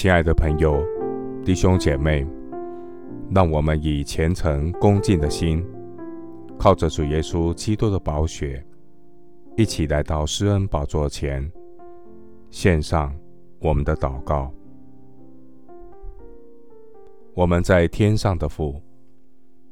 [0.00, 0.82] 亲爱的朋友、
[1.44, 2.26] 弟兄姐妹，
[3.34, 5.62] 让我们以虔诚恭敬的心，
[6.58, 8.64] 靠着主耶稣基督的宝血，
[9.58, 11.46] 一起来到施恩宝座前，
[12.50, 13.14] 献上
[13.58, 14.50] 我们的祷告。
[17.34, 18.80] 我们在天上的父，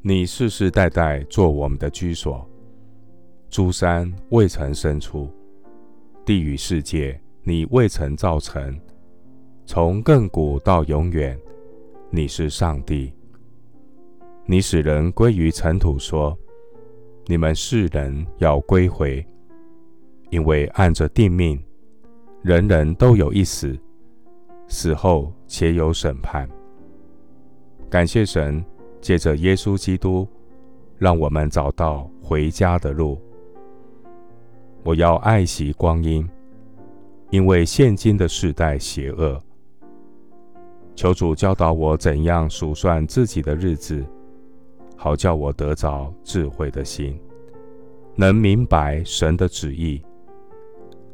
[0.00, 2.48] 你世世代代做我们的居所，
[3.50, 5.28] 诸山未曾生出，
[6.24, 8.74] 地与世界你未曾造成。
[9.66, 11.38] 从亘古到永远，
[12.10, 13.10] 你是上帝。
[14.44, 16.36] 你使人归于尘土，说
[17.26, 19.26] ：“你们世人要归回，
[20.28, 21.58] 因为按着定命，
[22.42, 23.74] 人人都有一死，
[24.68, 26.46] 死后且有审判。”
[27.88, 28.62] 感谢神，
[29.00, 30.28] 借着耶稣基督，
[30.98, 33.18] 让我们找到回家的路。
[34.82, 36.28] 我要爱惜光阴，
[37.30, 39.42] 因为现今的世代邪恶。
[40.94, 44.04] 求主教导我怎样数算自己的日子，
[44.96, 47.20] 好叫我得着智慧的心，
[48.14, 50.00] 能明白神的旨意，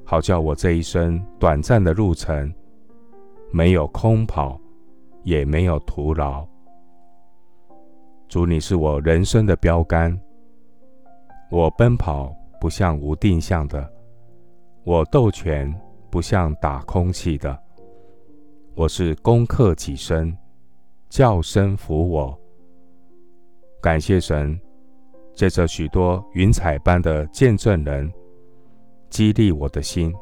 [0.04, 2.52] 好叫我这一生短暂的路程，
[3.50, 4.60] 没有空跑，
[5.22, 6.46] 也没有徒劳。
[8.28, 10.16] 主，你是我人生的标杆，
[11.50, 13.90] 我奔跑不像无定向的，
[14.84, 15.74] 我斗拳
[16.10, 17.58] 不像打空气的。
[18.74, 20.34] 我是攻克己身，
[21.08, 22.38] 叫身服我。
[23.82, 24.58] 感谢神，
[25.34, 28.10] 借着许多云彩般的见证人，
[29.10, 30.14] 激励我的心。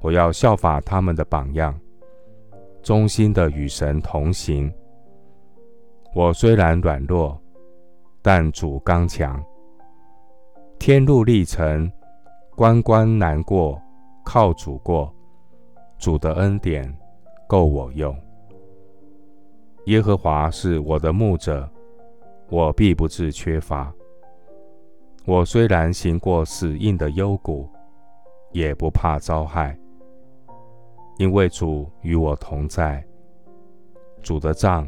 [0.00, 1.78] 我要效法他们的榜样，
[2.80, 4.72] 忠心的与神同行。
[6.14, 7.38] 我虽然软弱，
[8.22, 9.42] 但主刚强。
[10.78, 11.90] 天路历程，
[12.56, 13.78] 关关难过，
[14.24, 15.12] 靠主过。
[16.00, 16.92] 主的恩典。
[17.46, 18.16] 够我用。
[19.86, 21.68] 耶和华是我的牧者，
[22.48, 23.92] 我必不致缺乏。
[25.26, 27.68] 我虽然行过死荫的幽谷，
[28.52, 29.76] 也不怕遭害，
[31.18, 33.04] 因为主与我同在。
[34.22, 34.86] 主的杖、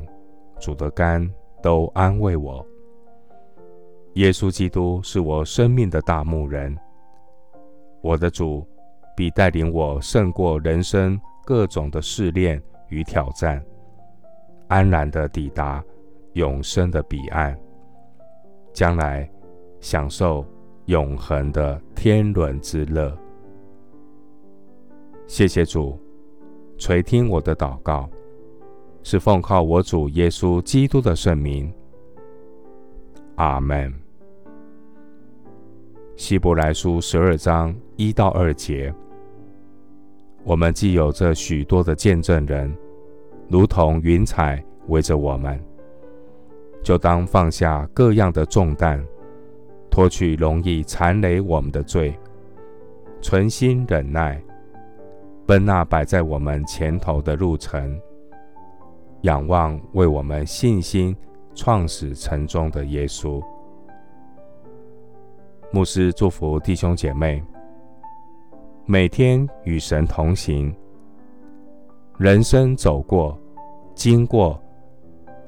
[0.60, 1.28] 主的竿
[1.60, 2.64] 都安慰我。
[4.14, 6.78] 耶稣基督是我生命的大牧人，
[8.02, 8.64] 我的主
[9.16, 11.20] 必带领我胜过人生。
[11.44, 13.60] 各种的试炼与挑战，
[14.68, 15.84] 安然的抵达
[16.34, 17.58] 永生的彼岸，
[18.72, 19.28] 将来
[19.80, 20.46] 享受
[20.84, 23.12] 永恒的天伦之乐。
[25.26, 25.98] 谢谢主
[26.78, 28.08] 垂听我的祷告，
[29.02, 31.74] 是奉靠我主耶稣基督的圣名。
[33.34, 34.01] 阿门。
[36.16, 38.94] 希伯来书十二章一到二节。
[40.44, 42.72] 我们既有这许多的见证人，
[43.48, 45.58] 如同云彩围着我们，
[46.82, 49.02] 就当放下各样的重担，
[49.90, 52.14] 脱去容易缠累我们的罪，
[53.22, 54.40] 存心忍耐，
[55.46, 57.98] 奔那摆在我们前头的路程，
[59.22, 61.16] 仰望为我们信心
[61.54, 63.42] 创始成终的耶稣。
[65.74, 67.42] 牧师祝福弟兄姐妹。
[68.84, 70.74] 每天与神同行，
[72.18, 73.38] 人生走过、
[73.94, 74.62] 经过，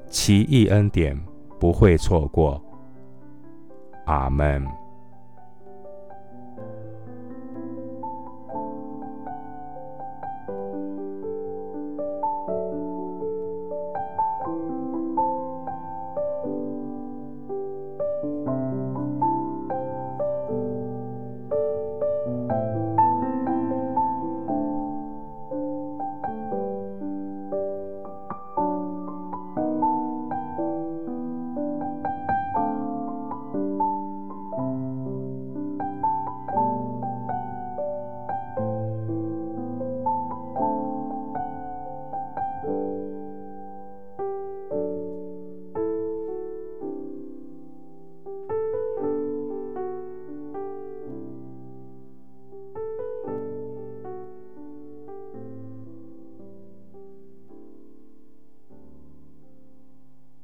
[0.07, 1.15] 奇异恩典
[1.59, 2.59] 不会错过。
[4.05, 4.65] 阿门。